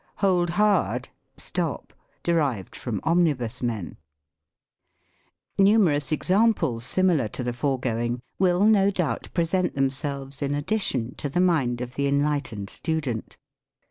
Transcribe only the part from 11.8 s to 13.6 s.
of the enlightened student.